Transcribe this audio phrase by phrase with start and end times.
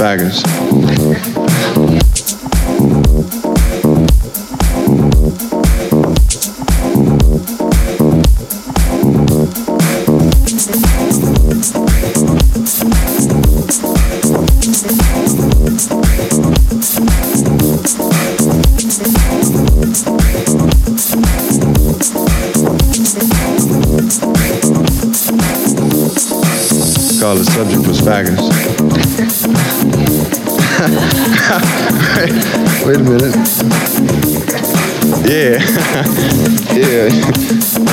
[0.00, 0.49] the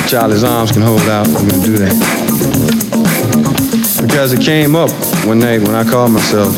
[0.07, 1.27] Charlie's arms can hold out.
[1.27, 1.91] I'm gonna do that.
[4.01, 4.89] Because it came up
[5.25, 6.55] one night when I called myself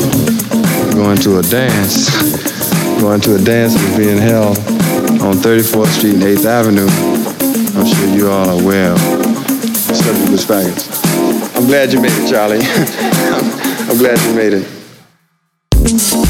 [0.94, 2.10] going to a dance.
[3.00, 4.56] Going to a dance that was being held
[5.20, 6.86] on 34th Street and 8th Avenue.
[7.76, 8.98] I'm sure you all are aware of.
[10.46, 11.56] Faggots.
[11.56, 12.60] I'm glad you made it, Charlie.
[13.90, 16.29] I'm glad you made it.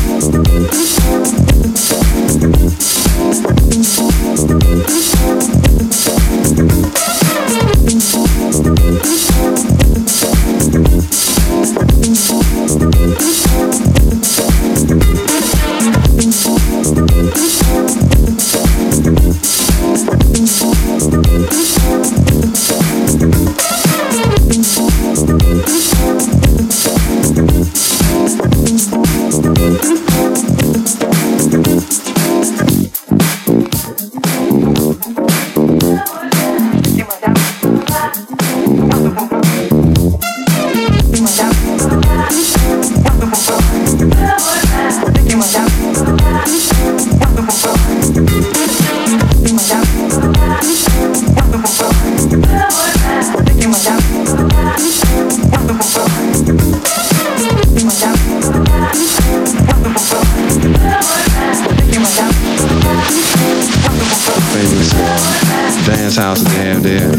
[64.95, 67.13] Uh, dance house that they there.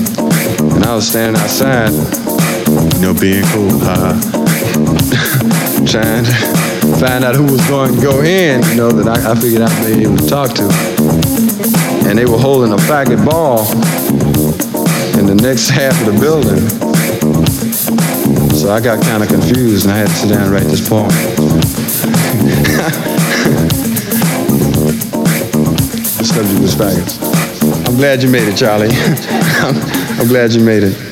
[0.75, 1.91] And I was standing outside,
[2.95, 4.19] you know, being cool, uh,
[5.85, 6.33] trying to
[6.99, 9.85] find out who was going to go in, you know, that I, I figured I'd
[9.85, 10.69] be able to talk to.
[12.07, 13.67] And they were holding a faggot ball
[15.19, 16.67] in the next half of the building.
[18.55, 20.87] So I got kind of confused and I had to sit down and write this
[20.87, 21.09] poem.
[26.23, 27.30] Subject was faggots.
[27.91, 28.87] I'm glad you made it, Charlie.
[30.21, 31.10] I'm, glad you made it.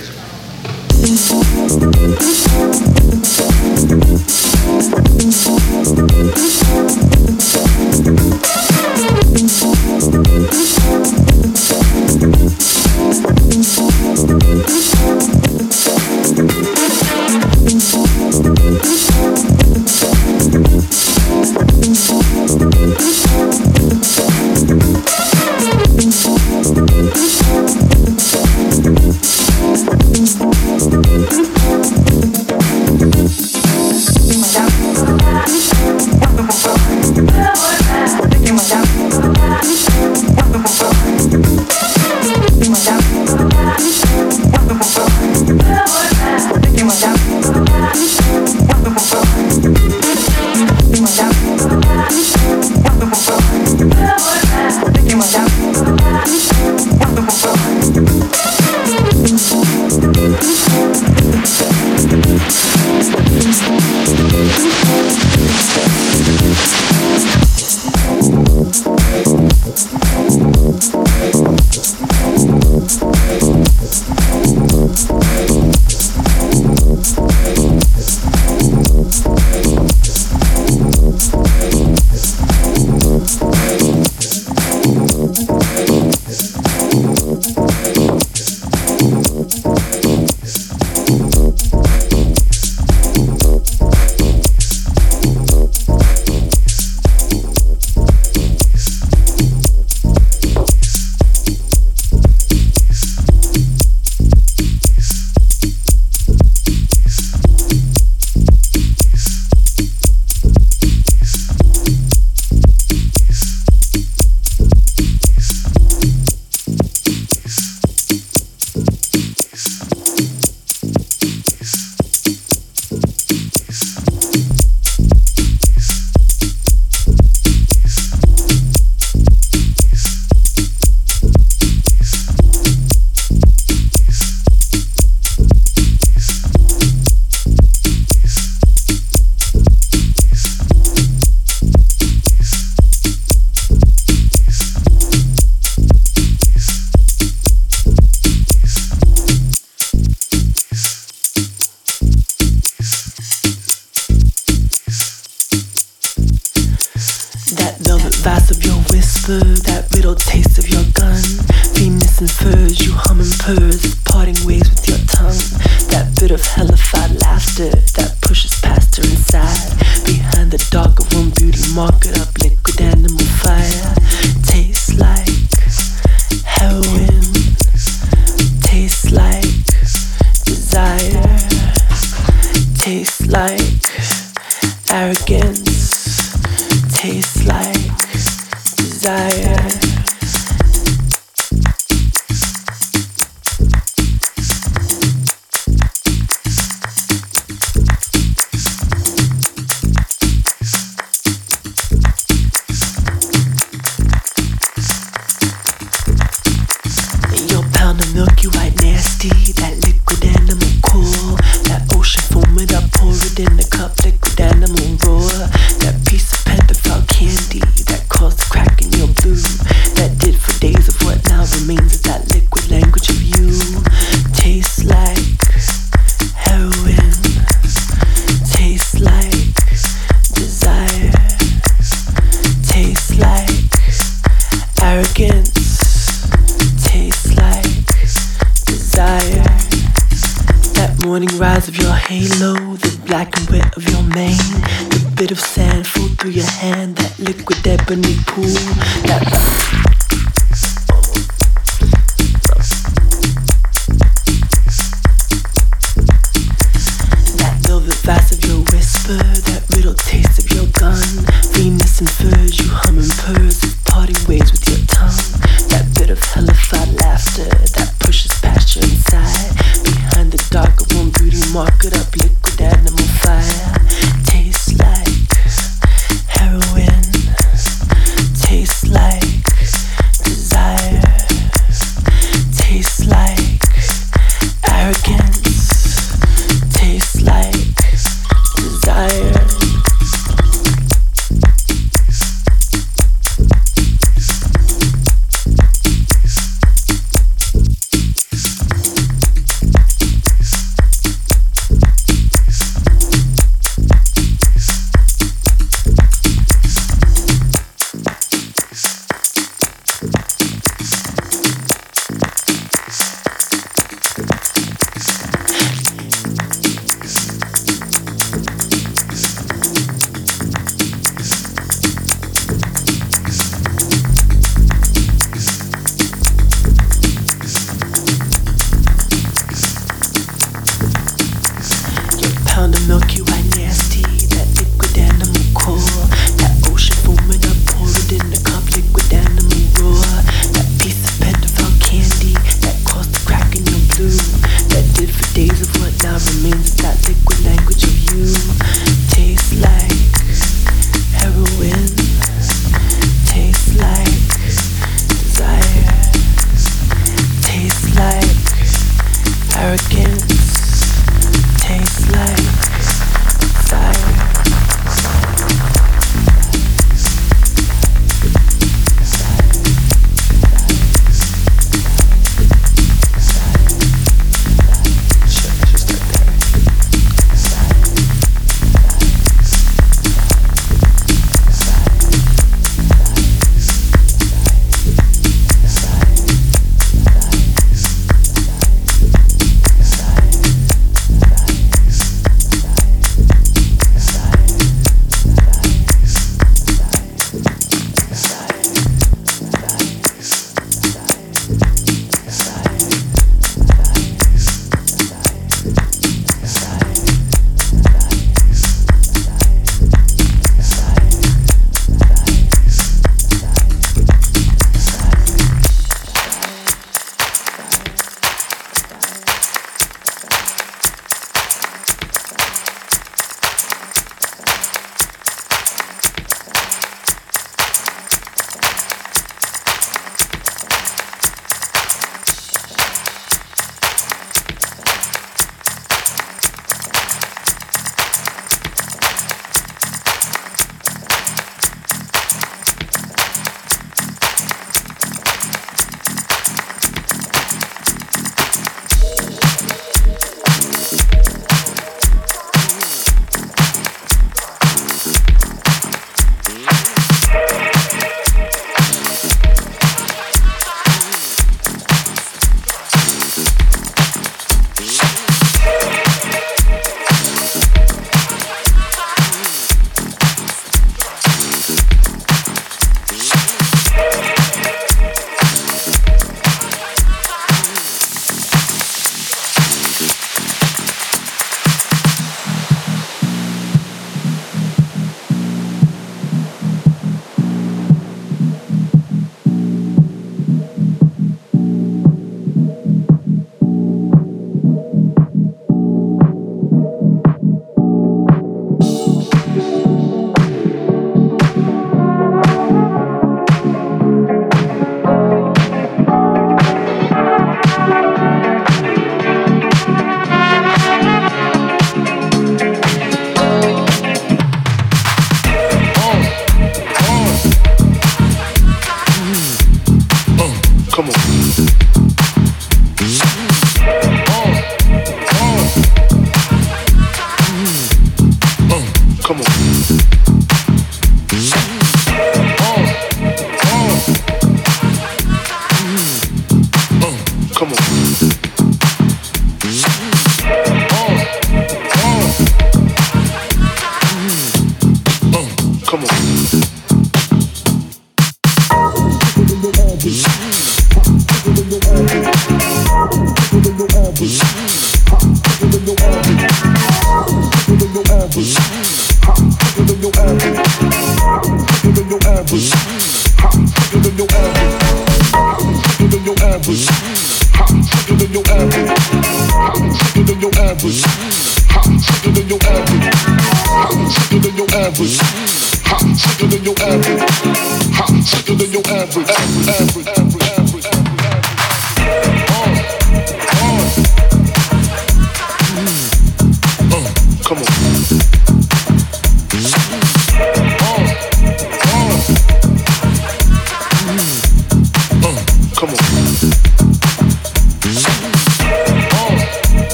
[579.79, 580.38] every, every.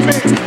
[0.00, 0.39] We